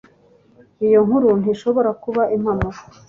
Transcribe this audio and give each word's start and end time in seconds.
Iyo 0.85 0.99
nkuru 1.05 1.27
ntishobora 1.41 1.89
kuba 2.03 2.23
impamo 2.35 2.69